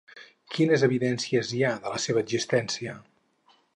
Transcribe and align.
Quines 0.53 0.85
evidències 0.87 1.51
hi 1.57 1.61
ha 1.67 1.73
de 1.85 1.93
la 1.97 1.99
seva 2.07 2.25
existència? 2.25 2.97